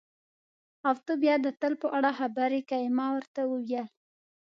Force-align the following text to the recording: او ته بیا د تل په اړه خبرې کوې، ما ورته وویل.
او 0.87 0.95
ته 1.05 1.13
بیا 1.21 1.35
د 1.45 1.47
تل 1.59 1.73
په 1.81 1.87
اړه 1.97 2.11
خبرې 2.19 2.61
کوې، 2.69 2.89
ما 2.97 3.07
ورته 3.15 3.41
وویل. 3.51 3.87